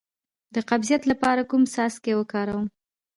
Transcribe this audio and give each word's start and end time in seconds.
د 0.53 0.55
قبضیت 0.69 1.03
لپاره 1.11 1.41
کوم 1.49 1.63
څاڅکي 1.73 2.13
وکاروم؟ 2.15 2.65